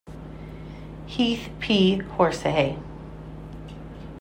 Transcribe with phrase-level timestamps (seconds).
[1.05, 1.99] Heath, P.
[1.99, 2.75] Horsehay.